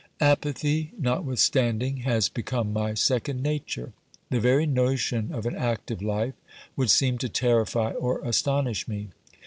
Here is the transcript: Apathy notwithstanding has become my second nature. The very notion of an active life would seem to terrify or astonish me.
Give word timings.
Apathy 0.19 0.93
notwithstanding 0.97 1.97
has 1.97 2.27
become 2.27 2.73
my 2.73 2.95
second 2.95 3.43
nature. 3.43 3.93
The 4.31 4.39
very 4.39 4.65
notion 4.65 5.31
of 5.31 5.45
an 5.45 5.55
active 5.55 6.01
life 6.01 6.33
would 6.75 6.89
seem 6.89 7.19
to 7.19 7.29
terrify 7.29 7.91
or 7.91 8.19
astonish 8.25 8.87
me. 8.87 9.09